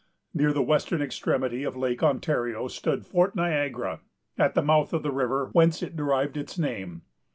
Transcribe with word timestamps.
Near 0.33 0.51
the 0.51 0.63
western 0.63 0.99
extremity 0.99 1.63
of 1.63 1.77
Lake 1.77 2.01
Ontario 2.01 2.67
stood 2.69 3.05
Fort 3.05 3.35
Niagara, 3.35 3.99
at 4.35 4.55
the 4.55 4.63
mouth 4.63 4.93
of 4.93 5.03
the 5.03 5.11
river 5.11 5.49
whence 5.53 5.83
it 5.83 5.95
derived 5.95 6.37
its 6.37 6.57
name. 6.57 7.03